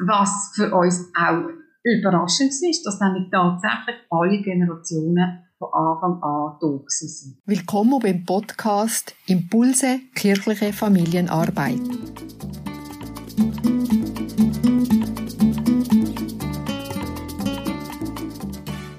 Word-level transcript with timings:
Was 0.00 0.52
für 0.54 0.74
uns 0.74 1.12
auch 1.14 1.48
überraschend 1.84 2.50
ist, 2.50 2.82
dass 2.84 3.00
nämlich 3.00 3.30
tatsächlich 3.30 3.96
alle 4.10 4.42
Generationen 4.42 5.44
von 5.58 5.68
Anfang 5.72 6.22
an 6.22 6.58
da 6.60 6.84
sind. 6.86 7.38
Willkommen 7.46 8.00
beim 8.00 8.24
Podcast 8.24 9.14
Impulse 9.26 10.00
kirchliche 10.14 10.72
Familienarbeit. 10.72 11.80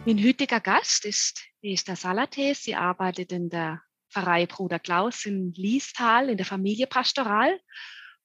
Mein 0.05 0.23
heutiger 0.23 0.59
Gast 0.61 1.05
ist 1.05 1.43
Esther 1.61 1.95
Salates. 1.95 2.63
Sie 2.63 2.75
arbeitet 2.75 3.31
in 3.31 3.49
der 3.49 3.81
Pfarrei 4.11 4.45
Bruder 4.45 4.79
Klaus 4.79 5.25
in 5.25 5.51
Liestal 5.55 6.29
in 6.29 6.37
der 6.37 6.45
Familiepastoral 6.45 7.59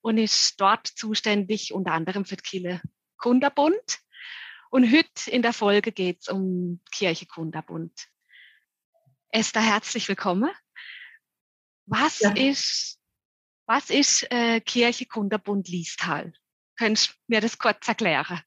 und 0.02 0.18
ist 0.18 0.60
dort 0.60 0.86
zuständig 0.86 1.72
unter 1.72 1.92
anderem 1.92 2.24
für 2.24 2.36
die 2.36 2.42
Kille 2.42 2.80
Kunderbund. 3.18 4.00
Und 4.70 4.90
heute 4.90 5.30
in 5.30 5.42
der 5.42 5.52
Folge 5.52 5.92
geht 5.92 6.20
es 6.20 6.28
um 6.28 6.80
Kirche 6.90 7.26
Kunderbund. 7.26 7.92
Esther, 9.30 9.62
herzlich 9.62 10.08
willkommen. 10.08 10.50
Was 11.86 12.20
ja. 12.20 12.30
ist, 12.30 12.98
was 13.66 13.90
ist 13.90 14.30
äh, 14.30 14.60
Kirche 14.60 15.06
Kunderbund 15.06 15.68
Liestal? 15.68 16.32
Könntest 16.78 17.10
du 17.10 17.14
mir 17.26 17.40
das 17.40 17.58
kurz 17.58 17.86
erklären? 17.88 18.40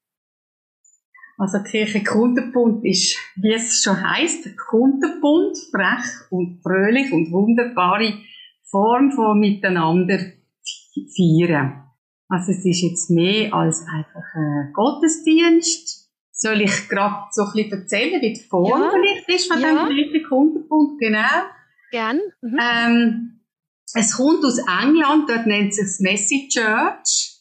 Also 1.37 1.61
Kirche 1.63 2.03
Kunderbund 2.03 2.85
ist, 2.85 3.17
wie 3.35 3.53
es 3.53 3.83
schon 3.83 4.01
heißt, 4.01 4.57
Kunderbund, 4.57 5.57
frech 5.71 6.31
und 6.31 6.61
fröhlich 6.61 7.11
und 7.11 7.31
wunderbare 7.31 8.23
Form 8.63 9.11
von 9.11 9.39
miteinander 9.39 10.31
feiern. 11.15 11.83
Also 12.29 12.51
es 12.51 12.65
ist 12.65 12.81
jetzt 12.81 13.09
mehr 13.09 13.53
als 13.53 13.85
einfach 13.87 14.23
ein 14.35 14.71
Gottesdienst. 14.73 16.11
Soll 16.31 16.61
ich 16.61 16.89
gerade 16.89 17.27
so 17.31 17.43
ein 17.43 17.51
bisschen 17.53 17.81
erzählen, 17.81 18.21
wie 18.21 18.33
die 18.33 18.41
Form 18.41 18.81
ja. 18.81 18.91
vielleicht 18.91 19.29
ist 19.29 19.51
von 19.51 19.61
ja. 19.61 19.85
dem 19.85 19.95
Kirche 19.95 20.23
Kunderbund? 20.23 20.99
Genau. 20.99 21.27
Gern. 21.91 22.19
Mhm. 22.41 22.59
Ähm, 22.59 23.39
es 23.93 24.17
kommt 24.17 24.43
aus 24.43 24.57
England, 24.57 25.29
dort 25.29 25.45
nennt 25.45 25.73
sich 25.73 25.99
Messy 25.99 26.49
Church. 26.49 27.33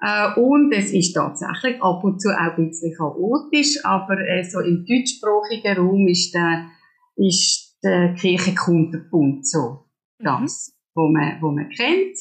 Äh, 0.00 0.40
und 0.40 0.72
es 0.72 0.92
ist 0.92 1.12
tatsächlich 1.12 1.80
ab 1.82 2.02
und 2.02 2.20
zu 2.20 2.30
auch 2.30 2.58
ein 2.58 2.68
bisschen 2.68 2.94
chaotisch, 2.96 3.84
aber 3.84 4.18
äh, 4.18 4.42
so 4.42 4.60
im 4.60 4.84
deutschsprachigen 4.84 5.76
Raum 5.76 6.08
ist 6.08 6.34
der, 6.34 6.70
ist 7.16 7.78
der 7.84 8.14
Kirchenkundenbund 8.14 9.46
so 9.46 9.84
mhm. 10.18 10.24
das, 10.24 10.72
mhm. 10.72 10.90
wo 10.94 11.08
man, 11.08 11.38
wo 11.40 11.50
man 11.52 11.68
kennt. 11.68 12.16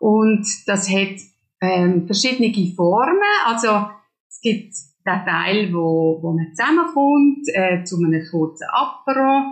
Und 0.00 0.46
das 0.66 0.88
hat 0.90 1.16
ähm, 1.60 2.06
verschiedene 2.06 2.74
Formen. 2.74 3.20
Also 3.44 3.86
es 4.28 4.40
gibt 4.40 4.74
den 5.06 5.24
Teil, 5.26 5.72
wo, 5.72 6.18
wo 6.22 6.32
man 6.32 6.54
zusammenkommt, 6.54 7.46
äh, 7.52 7.84
zu 7.84 7.96
einem 7.98 8.26
kurzen 8.30 8.66
Apero. 8.72 9.44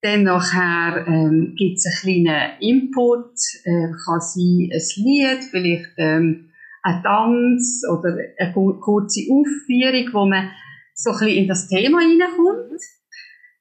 Dann 0.00 0.22
nachher 0.22 1.06
ähm, 1.06 1.54
gibt 1.56 1.78
es 1.78 1.86
einen 1.86 2.24
kleinen 2.24 2.60
Input, 2.60 3.36
äh, 3.64 3.90
kann 4.04 4.20
sein 4.20 4.70
ein 4.72 5.04
Lied, 5.04 5.44
vielleicht 5.50 5.92
ähm, 5.98 6.50
ein 6.82 7.02
Tanz 7.02 7.82
oder 7.90 8.16
eine 8.38 8.52
kurze 8.52 9.20
Aufführung, 9.30 10.12
wo 10.12 10.26
man 10.26 10.50
so 10.94 11.10
ein 11.10 11.18
bisschen 11.18 11.36
in 11.36 11.48
das 11.48 11.68
Thema 11.68 12.00
hineinkommt. 12.00 12.80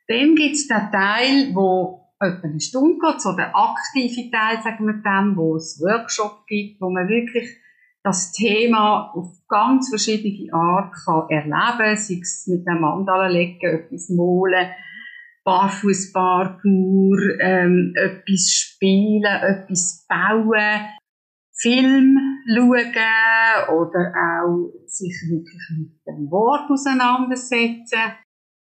Dann 0.07 0.35
gibt 0.35 0.55
es 0.55 0.67
den 0.67 0.91
Teil, 0.91 1.51
wo 1.53 2.02
etwa 2.23 2.47
eine 2.47 2.59
Stunde 2.59 2.97
geht, 2.99 3.21
so 3.21 3.35
der 3.35 3.55
aktive 3.55 4.31
Teil, 4.31 4.61
sagen 4.63 4.85
wir 4.85 5.02
dem, 5.02 5.35
wo 5.35 5.55
es 5.55 5.81
Workshop 5.81 6.45
gibt, 6.47 6.81
wo 6.81 6.89
man 6.89 7.07
wirklich 7.07 7.47
das 8.03 8.31
Thema 8.33 9.11
auf 9.13 9.31
ganz 9.47 9.89
verschiedene 9.89 10.53
Art 10.53 10.94
kann 11.05 11.29
erleben, 11.29 11.95
sei 11.95 12.19
es 12.21 12.45
mit 12.47 12.67
einem 12.67 12.81
Mandala 12.81 13.27
legen, 13.27 13.66
etwas 13.66 14.09
malen, 14.09 14.71
Barfußparkour, 15.45 17.17
ähm, 17.39 17.94
etwas 17.95 18.51
spielen, 18.51 19.23
etwas 19.23 20.05
bauen, 20.07 20.88
Film 21.55 22.17
schauen 22.47 23.78
oder 23.78 24.13
auch 24.16 24.72
sich 24.85 25.16
wirklich 25.29 25.61
mit 25.78 25.91
dem 26.05 26.29
Wort 26.29 26.69
auseinandersetzen. 26.69 28.00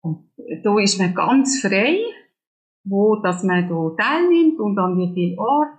Und 0.01 0.31
da 0.63 0.79
ist 0.79 0.99
man 0.99 1.13
ganz 1.13 1.61
frei, 1.61 1.97
wo 2.83 3.17
dass 3.17 3.43
man 3.43 3.67
da 3.67 3.95
teilnimmt 3.97 4.59
und 4.59 4.77
an 4.77 4.97
wie 4.97 5.13
viel 5.13 5.37
Ort. 5.37 5.69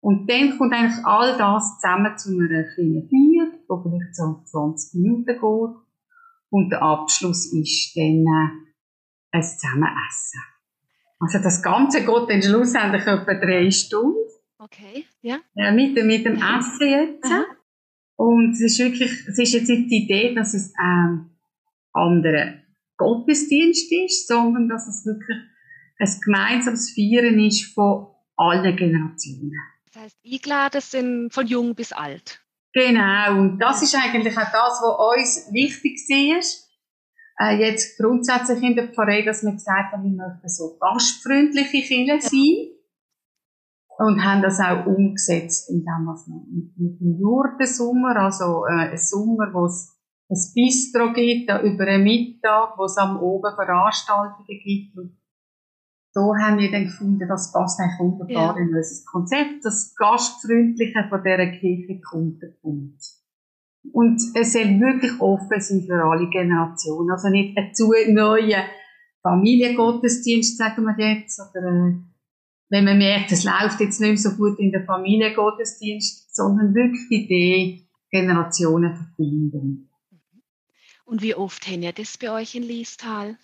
Und 0.00 0.28
dann 0.28 0.58
kommt 0.58 0.74
eigentlich 0.74 1.04
all 1.04 1.38
das 1.38 1.78
zusammen 1.78 2.18
zu 2.18 2.30
einer 2.30 2.64
kleinen 2.74 3.08
Feier, 3.08 3.52
die 3.52 3.88
vielleicht 3.88 4.16
so 4.16 4.42
20 4.44 4.94
Minuten 4.94 5.26
geht. 5.26 5.76
Und 6.50 6.70
der 6.70 6.82
Abschluss 6.82 7.52
ist 7.52 7.96
dann 7.96 8.26
äh, 8.26 9.36
ein 9.36 9.42
Zusammenessen. 9.42 10.40
Also 11.20 11.38
das 11.38 11.62
Ganze 11.62 12.00
geht 12.00 12.28
dann 12.28 12.42
schlussendlich 12.42 13.06
etwa 13.06 13.34
drei 13.34 13.70
Stunden. 13.70 14.18
Okay, 14.58 15.04
ja. 15.22 15.38
ja 15.54 15.72
mit, 15.72 15.94
mit 16.04 16.24
dem 16.26 16.34
Essen 16.34 16.88
jetzt. 16.88 17.24
Aha. 17.24 17.44
Und 18.16 18.52
es 18.52 18.60
ist 18.60 18.78
wirklich, 18.80 19.10
es 19.28 19.38
ist 19.38 19.52
jetzt 19.52 19.68
nicht 19.68 19.90
die 19.90 20.04
Idee, 20.04 20.34
dass 20.34 20.52
es 20.54 20.72
ein 20.76 21.30
anderer 21.92 22.54
Gottesdienst 22.96 23.90
ist, 23.92 24.28
sondern 24.28 24.68
dass 24.68 24.86
es 24.86 25.06
wirklich 25.06 25.38
ein 25.98 26.20
gemeinsames 26.24 26.94
Feiern 26.94 27.38
ist 27.40 27.74
von 27.74 28.08
allen 28.36 28.76
Generationen. 28.76 29.52
Das 29.92 30.02
heißt, 30.02 30.16
eingeladen 30.24 30.80
sind 30.80 31.32
von 31.32 31.46
jung 31.46 31.74
bis 31.74 31.92
alt. 31.92 32.40
Genau, 32.72 33.38
und 33.38 33.58
das 33.58 33.82
ist 33.82 33.94
eigentlich 33.94 34.36
auch 34.36 34.50
das, 34.50 34.80
was 34.80 35.18
uns 35.18 35.52
wichtig 35.52 35.98
war. 36.08 37.48
Äh, 37.48 37.58
jetzt 37.58 37.98
grundsätzlich 37.98 38.62
in 38.62 38.74
der 38.74 38.88
Pfarrei, 38.88 39.22
dass 39.22 39.42
wir 39.42 39.52
gesagt 39.52 39.92
haben, 39.92 40.04
wir 40.04 40.10
möchten 40.10 40.48
so 40.48 40.78
gastfreundliche 40.78 41.82
Kinder 41.82 42.20
sein 42.20 42.72
und 43.98 44.24
haben 44.24 44.42
das 44.42 44.58
auch 44.60 44.86
umgesetzt, 44.86 45.70
indem 45.70 46.04
wir 46.04 46.16
mit, 46.50 46.76
mit 46.78 47.00
dem 47.00 47.18
Jurdensommer, 47.18 48.16
also 48.16 48.64
äh, 48.66 48.90
ein 48.90 48.98
Sommer, 48.98 49.52
wo 49.52 49.66
es 49.66 49.92
ein 50.30 50.38
Bistro 50.54 51.12
gibt, 51.12 51.50
da 51.50 51.60
über 51.62 51.84
einen 51.86 52.04
Mittag, 52.04 52.78
wo 52.78 52.84
es 52.84 52.96
am 52.96 53.20
Oben 53.20 53.54
Veranstaltungen 53.54 54.46
gibt. 54.46 54.96
Und 54.96 55.18
da 56.14 56.20
haben 56.20 56.58
wir 56.58 56.70
dann 56.70 56.84
gefunden, 56.84 57.26
das 57.26 57.52
passt 57.52 57.80
eigentlich 57.80 57.98
wunderbar 57.98 58.56
ja. 58.56 58.62
in 58.62 58.74
unser 58.74 59.04
Konzept, 59.10 59.64
das 59.64 59.94
Gastfreundliche 59.96 61.06
von 61.08 61.22
dieser 61.24 61.46
Kirche 61.52 62.00
kommt. 62.00 62.42
Und 63.92 64.16
es 64.34 64.52
soll 64.52 64.80
wirklich 64.80 65.20
offen 65.20 65.60
sein 65.60 65.82
für 65.86 66.04
alle 66.04 66.28
Generationen. 66.28 67.10
Also 67.10 67.28
nicht 67.28 67.56
ein 67.56 67.74
zu 67.74 67.92
neuer 68.08 68.64
Familiengottesdienst, 69.22 70.58
sagen 70.58 70.84
wir 70.84 70.96
jetzt, 70.98 71.40
oder 71.40 71.66
äh, 71.66 71.94
wenn 72.68 72.84
man 72.84 72.98
merkt, 72.98 73.32
es 73.32 73.44
läuft 73.44 73.80
jetzt 73.80 74.00
nicht 74.00 74.08
mehr 74.08 74.16
so 74.16 74.36
gut 74.36 74.58
in 74.58 74.72
der 74.72 74.84
Familiengottesdienst, 74.84 76.34
sondern 76.34 76.74
wirklich 76.74 77.08
die 77.08 77.24
Idee, 77.24 77.88
Generationen 78.10 78.94
verbinden. 78.94 79.90
Und 81.04 81.22
wie 81.22 81.34
oft 81.34 81.66
habt 81.66 81.82
ihr 81.82 81.92
das 81.92 82.18
bei 82.18 82.30
euch 82.32 82.54
in 82.54 82.62
Liestal? 82.62 83.36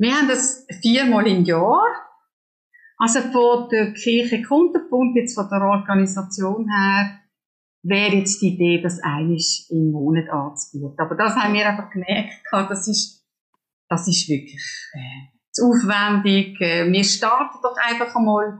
Wir 0.00 0.14
haben 0.14 0.28
das 0.28 0.66
viermal 0.80 1.26
im 1.26 1.44
Jahr. 1.44 1.82
Also 2.96 3.20
von 3.20 3.68
der 3.68 3.92
Kirche 3.92 4.42
Kundenbund, 4.42 5.14
jetzt 5.14 5.34
von 5.34 5.46
der 5.50 5.60
Organisation 5.60 6.66
her, 6.70 7.20
wäre 7.82 8.16
jetzt 8.16 8.40
die 8.40 8.54
Idee, 8.54 8.80
das 8.80 8.98
einisch 9.02 9.66
im 9.68 9.90
Monat 9.90 10.30
anzubieten. 10.30 10.98
Aber 10.98 11.14
das 11.16 11.36
haben 11.36 11.52
wir 11.52 11.68
einfach 11.68 11.90
gemerkt, 11.90 12.32
das 12.50 12.88
ist, 12.88 13.26
das 13.90 14.08
ist 14.08 14.26
wirklich, 14.26 14.64
äh, 14.94 15.36
zu 15.52 15.66
aufwendig. 15.66 16.58
Äh, 16.62 16.90
wir 16.90 17.04
starten 17.04 17.58
doch 17.62 17.76
einfach 17.76 18.16
einmal. 18.16 18.58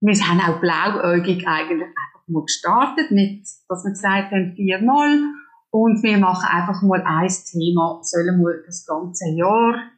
Wir 0.00 0.14
haben 0.14 0.40
auch 0.40 0.60
blauäugig 0.60 1.46
eigentlich 1.46 1.88
einfach 1.88 2.26
mal 2.26 2.42
gestartet, 2.42 3.10
mit, 3.10 3.46
dass 3.68 3.84
wir 3.84 3.90
gesagt 3.90 4.32
haben, 4.32 4.54
viermal. 4.56 5.24
Und 5.68 6.02
wir 6.02 6.16
machen 6.16 6.48
einfach 6.48 6.80
mal 6.80 7.02
ein 7.02 7.28
Thema, 7.28 8.00
sollen 8.02 8.40
wir 8.40 8.62
das 8.64 8.86
ganze 8.86 9.28
Jahr 9.28 9.90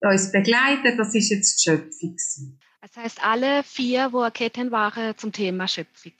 uns 0.00 0.32
begleiten. 0.32 0.96
Das 0.96 1.14
ist 1.14 1.30
jetzt 1.30 1.58
die 1.58 1.70
Schöpfung. 1.70 2.16
Das 2.82 2.96
heißt, 2.96 3.24
alle 3.24 3.62
vier, 3.62 4.10
die 4.10 4.16
erkennen 4.16 4.70
waren 4.70 5.16
zum 5.16 5.32
Thema 5.32 5.66
Schöpfung. 5.66 6.12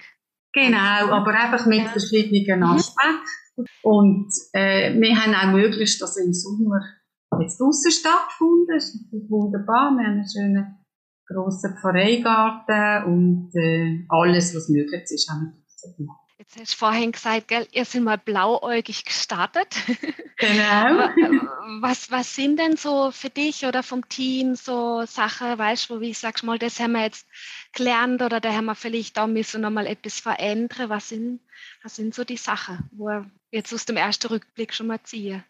Genau, 0.52 1.12
aber 1.12 1.34
einfach 1.34 1.66
mit 1.66 1.86
verschiedenen 1.88 2.60
mhm. 2.60 2.64
Aspekten. 2.64 3.66
Und 3.82 4.32
äh, 4.52 4.94
wir 4.98 5.16
haben 5.16 5.34
auch 5.34 5.52
möglichst, 5.52 6.00
dass 6.00 6.16
im 6.16 6.32
Sommer 6.32 6.80
jetzt 7.40 7.60
draussen 7.60 7.90
stattgefunden. 7.90 8.76
Es 8.76 8.94
ist 8.94 9.30
wunderbar. 9.30 9.92
Wir 9.92 10.06
haben 10.06 10.18
einen 10.18 10.28
schönen 10.28 10.76
grossen 11.26 11.76
Pfarreigarten 11.80 13.12
und 13.12 13.50
äh, 13.54 14.04
alles, 14.08 14.54
was 14.54 14.68
möglich 14.68 15.02
ist, 15.08 15.28
haben 15.28 15.40
wir 15.42 15.52
draussen 15.52 15.96
gemacht. 15.96 16.25
Jetzt 16.56 16.70
hast 16.70 16.80
du 16.80 16.86
vorhin 16.86 17.12
gesagt, 17.12 17.48
gell, 17.48 17.68
ihr 17.72 17.84
seid 17.84 18.02
mal 18.02 18.18
blauäugig 18.18 19.04
gestartet. 19.04 19.68
Genau. 20.38 21.08
was, 21.80 22.10
was 22.10 22.34
sind 22.34 22.58
denn 22.58 22.76
so 22.76 23.10
für 23.10 23.30
dich 23.30 23.64
oder 23.64 23.82
vom 23.82 24.06
Team 24.06 24.54
so 24.54 25.02
Sachen, 25.06 25.56
weißt 25.56 25.88
du, 25.88 25.96
wo 25.96 26.00
ich 26.02 26.18
sag 26.18 26.42
mal, 26.42 26.58
das 26.58 26.78
haben 26.78 26.92
wir 26.92 27.04
jetzt 27.04 27.26
gelernt 27.72 28.20
oder 28.20 28.38
da 28.38 28.52
haben 28.52 28.66
wir 28.66 28.74
vielleicht 28.74 29.18
auch 29.18 29.28
müssen 29.28 29.62
noch 29.62 29.70
mal 29.70 29.86
etwas 29.86 30.20
verändern. 30.20 30.90
Was 30.90 31.08
sind, 31.08 31.40
was 31.82 31.96
sind 31.96 32.14
so 32.14 32.22
die 32.24 32.36
Sachen, 32.36 32.80
wo 32.92 33.06
wir 33.06 33.30
jetzt 33.50 33.72
aus 33.72 33.86
dem 33.86 33.96
ersten 33.96 34.26
Rückblick 34.26 34.74
schon 34.74 34.88
mal 34.88 35.02
ziehen? 35.04 35.42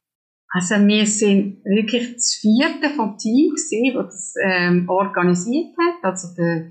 Also 0.51 0.77
wir 0.77 1.07
sind 1.09 1.65
wirklich 1.65 2.15
das 2.15 2.39
vierte 2.41 2.91
vom 2.95 3.19
Team 3.19 3.55
gesehen, 3.55 3.93
das 3.95 4.07
das 4.07 4.35
ähm, 4.41 4.89
organisiert 4.89 5.75
hat. 5.77 6.05
Also 6.05 6.33
der 6.37 6.71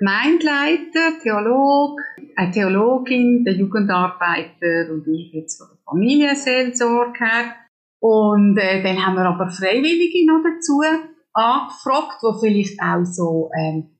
Gemeindeleiter, 0.00 1.20
Theolog, 1.22 2.00
eine 2.34 2.50
Theologin, 2.50 3.44
der 3.44 3.52
Jugendarbeiter 3.52 4.90
und 4.90 5.06
ich 5.06 5.30
jetzt 5.34 5.58
von 5.58 5.68
der 5.68 5.78
Familienseelsorge 5.84 7.18
her. 7.18 7.54
Und 8.00 8.56
äh, 8.56 8.82
dann 8.82 9.04
haben 9.04 9.16
wir 9.16 9.26
aber 9.26 9.50
Freiwillige 9.50 10.26
noch 10.26 10.42
dazu 10.42 10.80
angefragt, 11.34 12.22
die 12.22 12.40
vielleicht 12.40 12.80
auch 12.80 13.04
so 13.04 13.50
ähm, 13.54 13.90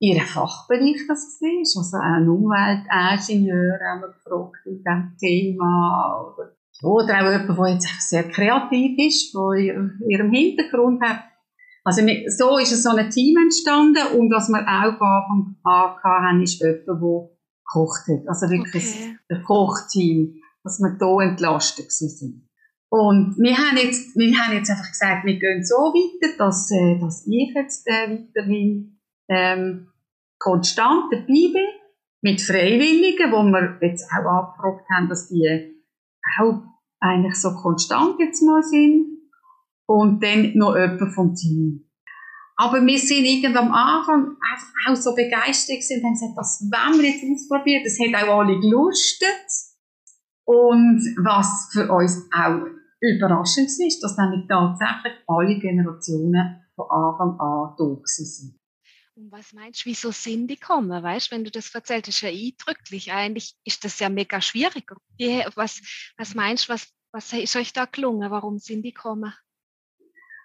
ihren 0.00 0.26
Fachbereich 0.26 1.06
das 1.06 1.38
war. 1.38 1.58
Also 1.60 1.98
einen 1.98 2.30
Umweltingenieur 2.30 3.78
haben 3.84 4.00
wir 4.00 4.08
gefragt 4.08 4.64
in 4.64 4.78
diesem 4.78 5.16
Thema. 5.20 6.32
Oder, 6.32 6.52
oder 6.82 7.14
auch 7.14 7.30
jemand, 7.30 7.58
der 7.58 7.72
jetzt 7.74 8.08
sehr 8.08 8.24
kreativ 8.24 8.98
ist, 9.06 9.34
der 9.34 9.52
ihrem 10.08 10.32
Hintergrund 10.32 11.02
hat 11.02 11.31
also 11.84 12.02
so 12.28 12.58
ist 12.58 12.82
so 12.82 12.90
ein 12.90 13.10
Team 13.10 13.36
entstanden 13.42 14.18
und 14.18 14.30
was 14.30 14.48
wir 14.48 14.60
auch 14.60 14.98
von 14.98 15.56
Anfang 15.64 15.98
an 16.04 16.24
haben, 16.24 16.42
ist 16.42 16.60
jemand, 16.60 16.86
der 16.86 16.94
gekocht 16.94 18.06
hat. 18.08 18.28
Also 18.28 18.50
wirklich 18.50 18.84
okay. 18.94 19.18
ein 19.28 19.42
Kochteam, 19.42 20.34
dass 20.62 20.78
wir 20.78 20.96
hier 20.98 21.30
entlastet 21.30 21.90
sind. 21.90 22.48
Und 22.88 23.36
wir 23.38 23.56
haben 23.56 23.78
jetzt, 23.78 24.14
wir 24.16 24.36
haben 24.38 24.54
jetzt 24.54 24.70
einfach 24.70 24.88
gesagt, 24.88 25.24
wir 25.24 25.38
gehen 25.38 25.64
so 25.64 25.76
weiter, 25.76 26.36
dass, 26.36 26.70
äh, 26.70 26.98
dass 27.00 27.26
ich 27.26 27.52
jetzt 27.54 27.86
äh, 27.86 28.10
weiterhin 28.10 29.00
ähm, 29.28 29.88
konstant 30.38 31.10
dabei 31.10 31.24
bin, 31.26 31.66
mit 32.20 32.40
Freiwilligen, 32.40 33.32
wo 33.32 33.42
wir 33.42 33.78
jetzt 33.80 34.08
auch 34.12 34.24
angefragt 34.24 34.86
haben, 34.94 35.08
dass 35.08 35.28
die 35.28 35.82
auch 36.38 36.62
eigentlich 37.00 37.34
so 37.34 37.52
konstant 37.54 38.20
jetzt 38.20 38.42
mal 38.42 38.62
sind 38.62 39.11
und 39.92 40.22
dann 40.22 40.52
noch 40.54 40.74
jemand 40.74 41.14
vom 41.14 41.34
Team. 41.34 41.84
Aber 42.56 42.84
wir 42.84 42.98
sind 42.98 43.24
irgendwie 43.24 43.58
am 43.58 43.72
Anfang 43.72 44.36
einfach 44.50 44.72
auch 44.88 44.96
so 44.96 45.14
begeistert 45.14 45.78
und 45.90 46.04
haben 46.04 46.12
gesagt, 46.12 46.36
das 46.36 46.60
wollen 46.70 47.00
wir 47.00 47.10
jetzt 47.10 47.24
ausprobieren. 47.24 47.82
Das 47.84 47.98
hat 47.98 48.22
auch 48.22 48.40
alle 48.40 48.58
gelustet. 48.58 49.48
Und 50.44 51.00
was 51.24 51.70
für 51.72 51.90
uns 51.90 52.28
auch 52.32 52.66
überraschend 53.00 53.68
ist, 53.68 54.00
dass 54.02 54.16
nämlich 54.16 54.46
tatsächlich 54.48 55.14
alle 55.26 55.58
Generationen 55.58 56.62
von 56.74 56.86
Anfang 56.90 57.40
an 57.40 57.74
da 57.76 58.00
sind. 58.04 58.58
Und 59.14 59.30
was 59.30 59.52
meinst 59.52 59.84
du, 59.84 59.90
wieso 59.90 60.10
sind 60.10 60.48
die 60.48 60.58
gekommen? 60.58 61.02
Weißt 61.02 61.30
wenn 61.32 61.44
du 61.44 61.50
das 61.50 61.74
erzählst, 61.74 62.08
ist 62.08 62.22
ja 62.22 62.30
eindrücklich. 62.30 63.12
Eigentlich 63.12 63.54
ist 63.64 63.84
das 63.84 63.98
ja 63.98 64.08
mega 64.08 64.40
schwierig. 64.40 64.90
Was, 65.54 65.80
was 66.16 66.34
meinst 66.34 66.68
du, 66.68 66.72
was, 66.72 66.88
was 67.12 67.32
ist 67.32 67.56
euch 67.56 67.72
da 67.72 67.84
gelungen? 67.84 68.30
Warum 68.30 68.58
sind 68.58 68.82
die 68.82 68.94
gekommen? 68.94 69.34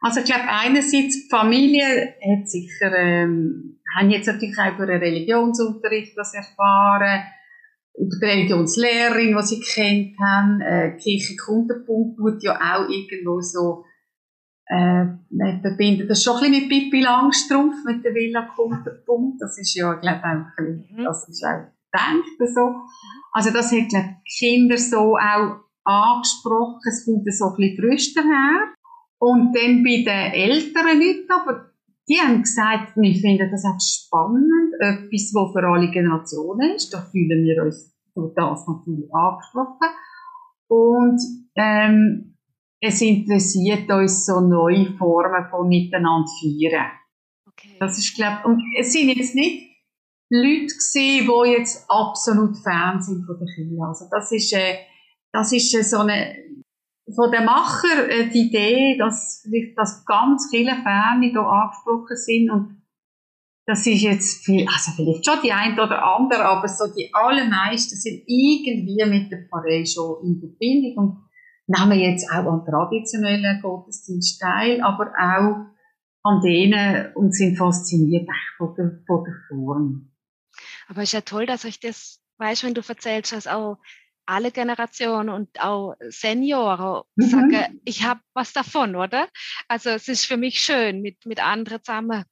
Also 0.02 0.20
ich 0.20 0.26
glaube, 0.26 0.48
einerseits 0.48 1.24
die 1.24 1.28
Familie 1.30 2.16
hat 2.22 2.50
sicher, 2.50 2.96
ähm, 2.96 3.80
haben 3.98 4.10
jetzt 4.10 4.28
natürlich 4.28 4.58
auch 4.58 4.76
über 4.76 4.86
den 4.86 5.00
Religionsunterricht 5.00 6.18
das 6.18 6.34
erfahren, 6.34 7.24
über 7.98 8.16
die 8.22 8.26
Religionslehrerin, 8.26 9.36
die 9.36 9.44
sie 9.44 9.60
kennt 9.60 10.20
haben, 10.20 10.62
äh, 10.62 10.98
Kirche 10.98 11.36
Kundenpunkt 11.36 12.18
tut 12.18 12.44
ja 12.44 12.56
auch 12.56 12.90
irgendwo 12.90 13.42
so, 13.42 13.86
äh, 14.68 15.06
man 15.30 15.62
verbindet 15.62 16.10
das 16.10 16.24
schon 16.24 16.36
ein 16.36 16.52
bisschen 16.52 16.68
mit 16.68 16.70
Pippi 16.70 17.02
Langstrumpf, 17.02 17.76
mit 17.86 18.04
der 18.04 18.14
Villa 18.14 18.48
Kundenpunkt, 18.56 19.42
das 19.42 19.58
ist 19.58 19.74
ja, 19.76 19.94
glaube 19.94 20.18
ich, 20.18 20.24
auch 20.24 20.30
ein 20.30 20.46
bisschen, 20.56 20.98
mhm. 20.98 21.04
das 21.06 21.28
ist 21.28 21.44
auch 21.44 21.78
gedacht 21.92 22.54
so. 22.54 22.76
Also 23.32 23.52
das 23.52 23.72
hat, 23.72 23.90
glaube 23.90 24.18
ich, 24.24 24.38
Kinder 24.38 24.78
so 24.78 25.18
auch 25.18 25.68
angesprochen, 25.86 26.82
es 26.88 27.06
kommt 27.06 27.34
so 27.34 27.46
ein 27.46 27.56
bisschen 27.56 27.78
früher 27.78 28.24
her. 28.24 28.74
Und 29.20 29.54
dann 29.56 29.84
bei 29.84 30.04
den 30.04 30.34
älteren 30.34 31.00
Leuten, 31.00 31.32
aber 31.32 31.72
die 32.08 32.20
haben 32.20 32.42
gesagt, 32.42 32.96
wir 32.96 33.16
finden 33.16 33.50
das 33.52 33.66
auch 33.66 33.80
spannend, 33.80 34.74
etwas, 34.80 35.32
was 35.34 35.52
für 35.52 35.68
alle 35.68 35.92
Generationen 35.92 36.76
ist. 36.76 36.94
Da 36.94 37.02
fühlen 37.12 37.44
wir 37.44 37.64
uns 37.64 37.94
durch 38.16 38.34
das 38.36 38.68
natürlich 38.68 39.14
angesprochen. 39.14 39.90
Und 40.68 41.20
ähm, 41.56 42.38
es 42.80 43.02
interessiert 43.02 43.90
uns 43.92 44.26
so 44.26 44.40
neue 44.40 44.94
Formen 44.98 45.50
von 45.50 45.68
miteinander 45.68 46.30
feiern. 46.40 46.92
Okay. 47.48 47.76
Das 47.80 47.98
ist, 47.98 48.16
glaub, 48.16 48.46
und 48.46 48.62
es 48.80 48.94
sind 48.94 49.10
jetzt 49.10 49.36
nicht 49.36 49.68
Leute 50.30 50.68
gewesen, 50.68 51.28
die 51.28 51.52
jetzt 51.52 51.86
absolut 51.90 52.58
Fan 52.58 53.02
sind 53.02 53.26
von 53.26 53.38
der 53.40 53.48
Kirche. 53.48 53.82
Also 53.82 54.06
das 54.12 54.32
ist, 54.32 54.54
äh, 54.54 54.78
das 55.32 55.52
ist 55.52 55.74
äh, 55.74 55.84
so 55.84 56.00
eine 56.00 56.36
von 57.16 57.32
den 57.32 57.46
Macher 57.46 58.10
äh, 58.10 58.30
die 58.30 58.48
Idee, 58.48 58.98
dass 58.98 59.48
dass 59.76 60.06
ganz 60.06 60.48
viele 60.50 60.76
Ferne 60.76 61.28
hier 61.28 61.42
angesprochen 61.42 62.18
sind 62.18 62.52
und 62.52 62.78
das 63.66 63.86
ist 63.86 64.02
jetzt 64.02 64.46
viel, 64.46 64.66
also 64.66 64.92
vielleicht 64.96 65.26
schon 65.26 65.40
die 65.44 65.52
ein 65.52 65.74
oder 65.74 66.02
andere, 66.02 66.46
aber 66.46 66.70
so 66.70 66.86
die 66.88 67.10
allermeisten 67.14 67.98
sind 67.98 68.24
irgendwie 68.26 69.04
mit 69.06 69.30
der 69.30 69.46
Pfarrei 69.50 69.84
schon 69.86 70.24
in 70.24 70.40
Verbindung 70.40 70.98
und 70.98 71.28
nehmen 71.68 72.00
jetzt 72.00 72.32
auch 72.32 72.46
an 72.46 72.66
traditionellen 72.66 73.62
Gottesdienst 73.62 74.40
teil, 74.40 74.82
aber 74.82 75.12
auch 75.20 75.66
an 76.24 76.42
denen 76.42 77.14
und 77.16 77.36
sind 77.36 77.58
fasziniert 77.58 78.30
von 78.58 78.74
der, 78.76 79.02
von 79.06 79.24
der 79.26 79.34
Form. 79.50 80.12
Aber 80.88 81.02
es 81.02 81.10
ist 81.10 81.14
ja 81.14 81.22
toll, 81.22 81.46
dass 81.46 81.66
euch 81.66 81.82
das, 81.82 82.22
weißt 82.38 82.64
wenn 82.64 82.74
du 82.74 82.82
erzählst, 82.88 83.34
dass 83.34 83.48
auch 83.48 83.78
alle 84.28 84.52
Generationen 84.52 85.30
und 85.30 85.62
auch 85.62 85.96
Senioren 86.10 87.04
mhm. 87.16 87.24
sagen, 87.24 87.82
ich 87.86 88.04
habe 88.04 88.20
was 88.34 88.54
davon, 88.54 88.96
oder? 88.96 89.28
Also 89.68 89.90
es 89.92 90.08
ist 90.08 90.26
für 90.26 90.38
mich 90.38 90.62
schön, 90.62 91.02
mit, 91.02 91.26
mit 91.26 91.44
anderen 91.44 91.84
zusammen 91.84 92.24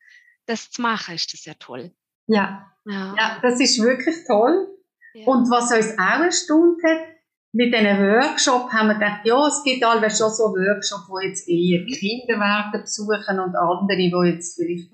das 0.46 0.70
zu 0.70 0.82
machen, 0.82 1.16
ist 1.16 1.34
das 1.34 1.46
ja 1.46 1.54
toll. 1.58 1.92
Ja, 2.28 2.72
ja. 2.86 3.16
ja 3.18 3.40
das 3.42 3.60
ist 3.60 3.82
wirklich 3.82 4.16
toll. 4.28 4.68
Ja. 5.14 5.26
Und 5.26 5.50
was 5.50 5.72
uns 5.72 5.98
auch 5.98 6.20
erstaunt 6.24 6.82
hat, 6.84 7.16
mit 7.54 7.74
diesen 7.74 8.00
Workshop 8.00 8.70
haben 8.74 8.90
wir 8.90 8.96
gedacht, 8.96 9.22
ja, 9.24 9.48
es 9.48 9.64
gibt 9.64 9.84
alle 9.84 10.10
schon 10.10 10.30
so 10.30 10.44
Workshops, 10.52 11.08
wo 11.08 11.20
jetzt 11.20 11.48
eher 11.48 11.86
Kinder 11.86 12.38
werden 12.38 12.82
besuchen 12.82 13.40
und 13.40 13.56
andere, 13.56 13.98
die 13.98 14.12
jetzt 14.30 14.60
vielleicht 14.60 14.92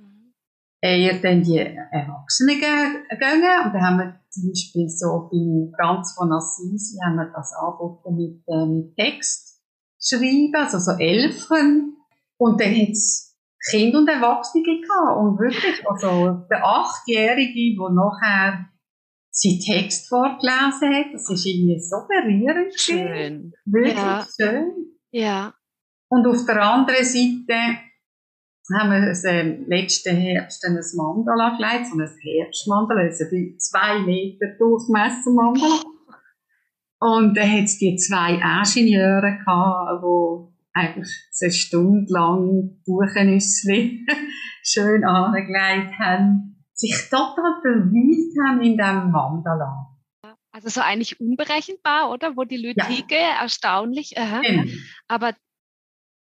eher 0.81 1.21
dann 1.21 1.43
die 1.43 1.57
Erwachsenen 1.57 2.59
gehen. 2.59 3.05
Und 3.09 3.73
da 3.73 3.81
haben 3.81 3.97
wir 3.97 4.19
zum 4.29 4.49
Beispiel 4.49 4.89
so 4.89 5.29
bei 5.31 5.71
Franz 5.77 6.13
von 6.17 6.31
Assisi 6.31 6.97
haben 7.03 7.15
wir 7.15 7.31
das 7.33 7.53
angeboten 7.53 8.15
mit, 8.15 8.43
äh, 8.47 8.65
mit 8.65 8.95
Text 8.95 9.61
schreiben, 10.01 10.55
also 10.55 10.79
so 10.79 10.91
Elfen. 10.97 11.97
Und 12.37 12.59
dann 12.59 12.73
hat 12.73 12.89
es 12.89 13.37
Kinder 13.69 13.99
und 13.99 14.07
Erwachsene 14.07 14.63
gehabt. 14.63 15.17
Und 15.19 15.39
wirklich, 15.39 15.87
also 15.87 16.45
der 16.49 16.65
Achtjährige, 16.65 17.77
der 17.77 17.89
nachher 17.91 18.65
seinen 19.29 19.59
Text 19.59 20.09
vorgelesen 20.09 20.93
hat, 20.93 21.13
das 21.13 21.29
ist 21.29 21.45
irgendwie 21.45 21.79
so 21.79 21.97
berührend. 22.07 22.73
Schön. 22.79 23.53
Wirklich 23.65 23.95
ja. 23.95 24.25
schön. 24.35 24.97
Ja. 25.11 25.53
Und 26.09 26.27
auf 26.27 26.45
der 26.45 26.61
anderen 26.61 27.05
Seite 27.05 27.77
haben 28.79 28.91
wir 28.91 29.05
das, 29.07 29.23
äh, 29.23 29.57
letzten 29.65 30.15
Herbst 30.15 30.65
ein 30.65 30.79
Mandala 30.95 31.57
gelegt, 31.57 31.87
so 31.87 31.97
ein 31.97 32.09
Herbstmandala, 32.21 33.01
also 33.01 33.25
zwei 33.57 33.99
Meter 33.99 34.47
Durchmesser 34.57 35.31
Mandala. 35.31 35.81
Und 36.99 37.35
dann 37.35 37.51
hat 37.51 37.63
es 37.63 37.79
die 37.79 37.95
zwei 37.95 38.33
Ingenieure 38.33 39.37
gehabt, 39.37 40.03
die 40.03 40.51
eigentlich 40.73 41.09
eine 41.41 41.51
Stunde 41.51 42.13
lang 42.13 42.81
Buchenüssli 42.85 44.05
schön 44.63 45.03
angelegt 45.03 45.97
haben, 45.99 46.63
sich 46.73 46.95
total 47.09 47.59
verwühlt 47.61 48.35
haben 48.45 48.61
in 48.61 48.77
diesem 48.77 49.11
Mandala. 49.11 49.87
Also 50.53 50.69
so 50.69 50.81
eigentlich 50.81 51.19
unberechenbar, 51.19 52.11
oder? 52.11 52.35
Wo 52.35 52.43
die 52.43 52.57
Leute 52.57 52.81
ja. 53.15 53.41
erstaunlich. 53.41 54.13
Genau. 54.41 54.63
Aber 55.07 55.33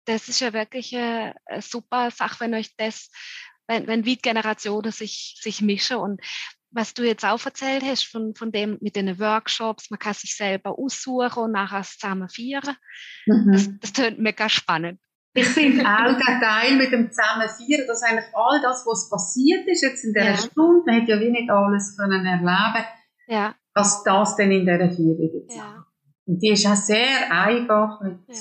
das 0.05 0.27
ist 0.27 0.39
ja 0.39 0.53
wirklich 0.53 0.95
eine, 0.95 1.35
eine 1.45 1.61
super 1.61 2.11
Sache, 2.11 2.41
wenn 2.41 2.53
euch 2.53 2.75
das, 2.77 3.09
wenn, 3.67 3.87
wenn 3.87 4.03
Generationen 4.03 4.91
sich, 4.91 5.39
sich 5.41 5.61
mischen 5.61 5.97
und 5.97 6.21
was 6.71 6.93
du 6.93 7.03
jetzt 7.03 7.23
auch 7.23 7.43
erzählt 7.45 7.83
hast 7.83 8.03
von, 8.03 8.35
von 8.35 8.51
dem 8.51 8.77
mit 8.81 8.95
den 8.97 9.17
Workshops, 9.19 9.89
man 9.89 9.99
kann 9.99 10.13
sich 10.13 10.35
selber 10.35 10.77
aussuchen 10.77 11.43
und 11.43 11.51
nachher 11.53 11.83
zusammen 11.83 12.27
feiern. 12.27 12.75
Mhm. 13.25 13.51
Das, 13.53 13.69
das 13.79 13.93
klingt 13.93 14.19
mega 14.19 14.49
spannend. 14.49 14.99
Ich 15.33 15.47
finde 15.47 15.85
auch 15.85 16.17
der 16.17 16.39
Teil 16.39 16.75
mit 16.75 16.91
dem 16.91 17.11
Zusammenfeiern, 17.11 17.87
dass 17.87 18.03
eigentlich 18.03 18.33
all 18.33 18.61
das, 18.61 18.85
was 18.85 19.09
passiert 19.09 19.67
ist 19.67 19.83
jetzt 19.83 20.03
in 20.03 20.13
dieser 20.13 20.31
ja. 20.31 20.37
Stunde, 20.37 20.83
man 20.85 21.01
hat 21.01 21.09
ja 21.09 21.19
wie 21.19 21.29
nicht 21.29 21.49
alles 21.49 21.97
können 21.97 22.25
erleben. 22.25 22.85
Ja. 23.27 23.55
als 23.73 24.03
das 24.03 24.35
dann 24.35 24.51
in 24.51 24.65
dieser 24.65 24.91
Vierung 24.91 25.47
Ja. 25.49 25.85
Und 26.25 26.39
die 26.41 26.51
ist 26.51 26.65
auch 26.65 26.75
sehr 26.75 27.31
einfach 27.31 28.01
mit, 28.01 28.19
Ja. 28.27 28.35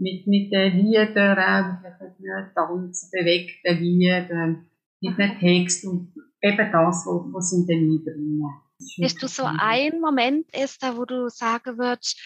Mit, 0.00 0.26
mit 0.26 0.52
den 0.52 0.78
Liedern, 0.78 1.38
auch 1.38 1.82
mit 1.82 2.18
den 2.18 2.54
Tanzen, 2.54 3.10
bewegten 3.12 3.78
Liedern, 3.78 4.66
mit 5.00 5.18
dem 5.18 5.38
Text 5.38 5.84
und 5.86 6.12
eben 6.42 6.72
das, 6.72 7.06
was 7.06 7.50
sie 7.50 7.66
dann 7.66 7.90
einbringen. 7.90 8.50
Ist 8.98 9.22
du 9.22 9.28
so 9.28 9.44
einen 9.44 10.00
Moment, 10.00 10.46
Esther, 10.52 10.96
wo 10.96 11.04
du 11.04 11.28
sagen 11.28 11.76
würdest, 11.78 12.18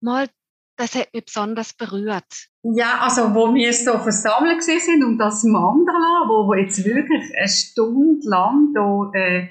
mal, 0.00 0.28
das 0.76 0.94
hat 0.94 1.12
mich 1.12 1.24
besonders 1.24 1.72
berührt? 1.72 2.48
Ja, 2.62 3.00
also 3.00 3.34
wo 3.34 3.52
wir 3.52 3.72
so 3.72 3.98
versammelt 3.98 4.62
sind 4.62 5.04
um 5.04 5.18
das 5.18 5.42
Mandala, 5.42 6.28
wo, 6.28 6.46
wo 6.46 6.54
jetzt 6.54 6.84
wirklich 6.84 7.36
eine 7.36 7.48
Stunde 7.48 8.28
lang 8.28 8.72
da, 8.74 9.10
äh, 9.12 9.48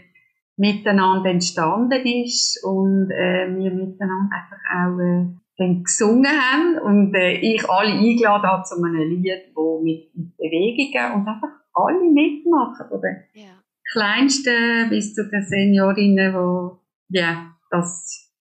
miteinander 0.55 1.29
entstanden 1.29 2.05
ist 2.05 2.63
und 2.63 3.11
äh, 3.11 3.47
wir 3.47 3.71
miteinander 3.71 4.35
einfach 4.35 4.57
auch 4.73 4.99
äh, 4.99 5.27
dann 5.57 5.83
gesungen 5.83 6.25
haben 6.27 6.77
und 6.79 7.13
äh, 7.15 7.33
ich 7.39 7.67
alle 7.69 7.91
eingeladen 7.93 8.47
habe 8.47 8.63
zu 8.63 8.75
einem 8.75 8.95
Lied, 9.09 9.51
wo 9.55 9.81
mit, 9.83 10.15
mit 10.15 10.37
Bewegungen 10.37 11.13
und 11.13 11.27
einfach 11.27 11.49
alle 11.73 11.99
mitmachen, 12.11 12.87
von 12.89 13.01
den 13.01 13.23
Ja. 13.33 13.63
Kleinsten 13.91 14.89
bis 14.89 15.13
zu 15.15 15.27
den 15.29 15.43
Seniorinnen, 15.43 16.33
wo, 16.33 16.79
ja, 17.09 17.55
das, 17.71 18.31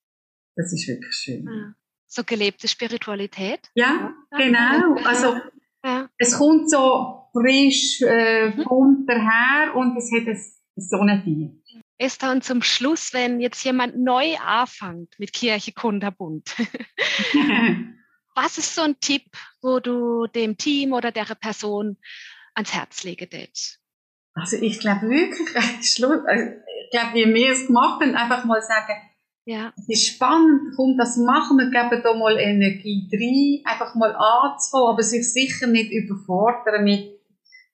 das 0.57 0.73
ist 0.73 0.89
wirklich 0.89 1.15
schön. 1.15 1.45
ja. 1.45 1.75
So 2.09 2.23
gelebte 2.25 2.69
Spiritualität? 2.69 3.61
Ja, 3.75 4.15
genau. 4.37 4.95
Also, 5.05 5.35
es 6.19 6.39
kommt 6.39 6.71
so 6.71 7.29
frisch, 7.33 8.01
äh, 8.03 8.51
Mhm. 8.51 8.65
bunt 8.65 9.09
daher 9.09 9.75
und 9.75 9.97
es 9.97 10.11
hat 10.13 10.27
ein, 10.29 10.41
so 10.77 10.97
eine 10.99 11.23
Tier. 11.23 11.51
Esther, 11.99 12.31
und 12.33 12.45
zum 12.45 12.63
Schluss, 12.63 13.13
wenn 13.13 13.41
jetzt 13.41 13.65
jemand 13.65 13.97
neu 13.99 14.37
anfängt 14.37 15.15
mit 15.19 15.33
Kirche 15.33 15.73
Kunterbund, 15.73 16.55
was 18.35 18.59
ist 18.59 18.75
so 18.75 18.83
ein 18.83 19.01
Tipp, 19.01 19.25
wo 19.63 19.81
du 19.81 20.27
dem 20.27 20.59
Team 20.59 20.93
oder 20.93 21.11
der 21.11 21.25
Person 21.35 21.97
ans 22.55 22.75
Herz 22.75 23.03
legen 23.05 23.29
würdest? 23.31 23.81
also 24.37 24.57
ich 24.59 24.79
glaube 24.79 25.09
wirklich, 25.09 25.49
also 25.57 25.75
ich 25.83 26.91
glaube, 26.91 27.15
wie 27.15 27.35
wir 27.35 27.53
es 27.53 27.67
gemacht 27.67 28.01
haben, 28.01 28.15
einfach 28.15 28.45
mal 28.45 28.63
sagen, 28.63 29.01
Ja, 29.45 29.73
es 29.77 29.89
ist 29.89 30.07
spannend, 30.07 30.75
komm, 30.77 30.97
das 30.97 31.17
machen 31.17 31.57
wir, 31.57 31.71
geben 31.71 32.03
da 32.03 32.15
mal 32.15 32.39
Energie 32.39 33.09
rein, 33.13 33.73
einfach 33.73 33.95
mal 33.95 34.15
anzufangen, 34.15 34.89
aber 34.89 35.03
sich 35.03 35.33
sicher 35.33 35.67
nicht 35.67 35.91
überfordern 35.91 36.85
mit 36.85 37.16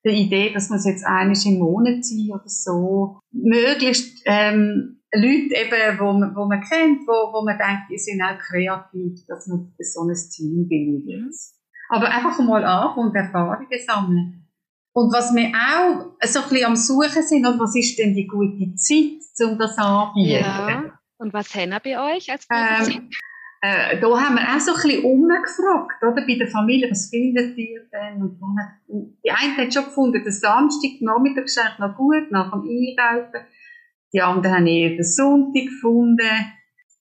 der 0.04 0.12
Idee, 0.12 0.52
dass 0.52 0.68
man 0.68 0.78
es 0.78 0.84
jetzt 0.84 1.06
eines 1.06 1.46
im 1.46 1.58
Monat 1.58 2.04
zieht 2.04 2.32
oder 2.32 2.42
so. 2.46 3.20
Möglichst 3.30 4.22
ähm, 4.26 5.00
Leute 5.14 5.54
eben, 5.54 5.98
wo 5.98 6.12
man, 6.12 6.34
wo 6.34 6.46
man 6.46 6.60
kennt, 6.60 7.06
wo, 7.06 7.32
wo 7.32 7.44
man 7.44 7.58
denkt, 7.58 7.90
die 7.90 7.98
sind 7.98 8.22
auch 8.22 8.38
kreativ, 8.38 9.24
dass 9.26 9.46
man 9.46 9.72
so 9.78 10.02
ein 10.02 10.14
Team 10.34 10.68
bildet. 10.68 11.34
Aber 11.88 12.08
einfach 12.08 12.38
mal 12.40 12.64
anfangen 12.64 13.08
und 13.08 13.14
Erfahrungen 13.14 13.68
sammeln. 13.86 14.48
Und 14.94 15.12
was 15.12 15.34
wir 15.34 15.48
auch 15.48 16.12
so 16.26 16.40
ein 16.40 16.48
bisschen 16.48 16.66
am 16.66 16.76
Suchen 16.76 17.22
sind, 17.22 17.46
und 17.46 17.58
was 17.58 17.74
ist 17.74 17.98
denn 17.98 18.14
die 18.14 18.26
gute 18.26 18.74
Zeit, 18.74 19.46
um 19.46 19.58
das 19.58 19.76
anzubieten? 19.78 20.44
ja. 20.44 20.98
Und 21.18 21.32
was 21.32 21.54
haben 21.54 21.70
wir 21.70 21.80
bei 21.80 22.16
euch 22.16 22.30
als 22.30 22.46
Ähm? 22.50 23.10
Äh, 23.64 24.00
da 24.00 24.08
haben 24.20 24.34
wir 24.34 24.42
auch 24.42 24.58
so 24.60 24.72
ein 24.74 24.82
bisschen 24.82 25.04
umgefragt, 25.04 26.02
oder? 26.02 26.26
Bei 26.26 26.34
der 26.36 26.48
Familie, 26.48 26.90
was 26.90 27.08
findet 27.10 27.56
ihr 27.56 27.88
denn? 27.92 28.20
Und 28.20 28.40
dann 28.40 29.14
die 29.24 29.30
eine 29.30 29.56
hat 29.56 29.72
schon 29.72 29.84
gefunden, 29.84 30.22
der 30.22 30.32
Samstag, 30.32 31.00
Nachmittag 31.00 31.44
ist 31.44 31.60
noch 31.78 31.96
gut, 31.96 32.30
nach 32.30 32.50
dem 32.50 32.62
Einkaufen. 32.62 33.46
Die 34.12 34.20
anderen 34.20 34.56
haben 34.56 34.66
eher 34.66 34.90
den 34.90 35.04
Sonntag 35.04 35.64
gefunden. 35.64 36.52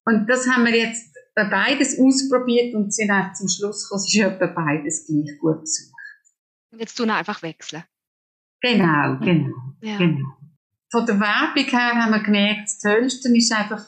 Und 0.06 0.28
das 0.30 0.48
haben 0.48 0.66
wir 0.66 0.76
jetzt 0.78 1.16
bei 1.34 1.46
beides 1.46 2.00
ausprobiert 2.00 2.76
und 2.76 2.94
sind 2.94 3.10
auch 3.12 3.34
zum 3.34 3.48
Schluss 3.48 3.90
gekommen, 3.90 4.04
es 4.06 4.14
ist 4.14 4.22
etwa 4.22 4.48
beides 4.48 5.08
gleich 5.08 5.40
gut 5.40 5.62
besucht. 5.62 5.96
Und 6.72 6.80
jetzt 6.80 6.96
tun 6.96 7.08
wir 7.08 7.16
einfach 7.16 7.42
wechseln. 7.42 7.84
Genau, 8.62 9.18
genau, 9.20 9.56
Ja. 9.82 9.98
genau. 9.98 10.28
Von 10.92 11.06
der 11.08 11.20
Werbung 11.20 11.66
her 11.72 11.96
haben 11.96 12.12
wir 12.12 12.22
gemerkt, 12.22 12.64
das 12.66 12.80
Tollste 12.80 13.36
ist 13.36 13.52
einfach, 13.52 13.84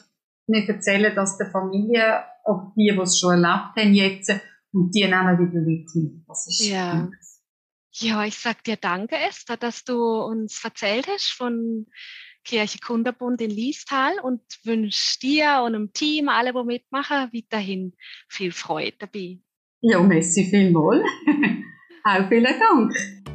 wir 0.48 0.68
erzählen 0.68 1.14
das 1.14 1.36
der 1.36 1.50
Familie, 1.50 2.24
auch 2.44 2.72
die, 2.76 2.92
die 2.92 3.00
es 3.00 3.18
schon 3.18 3.42
erlebt 3.42 3.76
haben 3.76 3.94
jetzt, 3.94 4.32
und 4.72 4.90
die 4.92 5.04
nehmen 5.04 5.38
wieder 5.38 5.60
mit. 5.60 5.88
Das 6.26 6.46
ist 6.48 6.68
Ja. 6.68 7.08
Ja, 7.96 8.24
ich 8.24 8.36
sag 8.36 8.64
dir 8.64 8.76
danke, 8.76 9.14
Esther, 9.14 9.56
dass 9.56 9.84
du 9.84 9.94
uns 9.94 10.64
erzählt 10.64 11.06
hast 11.06 11.30
von 11.30 11.86
Kirche 12.44 12.78
Kunderbund 12.78 13.40
in 13.40 13.50
Liestal 13.50 14.18
und 14.20 14.42
wünsche 14.64 15.18
dir 15.20 15.62
und 15.64 15.74
dem 15.74 15.92
Team, 15.92 16.28
alle, 16.28 16.52
die 16.52 16.64
mitmachen, 16.64 17.30
weiterhin 17.32 17.94
viel 18.28 18.50
Freude 18.50 18.96
dabei. 18.98 19.38
Ja, 19.80 20.02
merci 20.02 20.44
vielmals. 20.44 21.04
Auch 22.04 22.28
vielen 22.28 22.44
Dank. 22.58 23.33